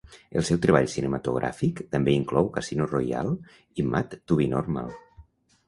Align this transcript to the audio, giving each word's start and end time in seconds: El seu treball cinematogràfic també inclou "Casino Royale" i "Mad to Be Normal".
El 0.39 0.45
seu 0.47 0.59
treball 0.61 0.87
cinematogràfic 0.93 1.83
també 1.97 2.15
inclou 2.21 2.49
"Casino 2.57 2.89
Royale" 2.95 3.37
i 3.81 3.89
"Mad 3.93 4.19
to 4.19 4.41
Be 4.43 4.51
Normal". 4.59 4.93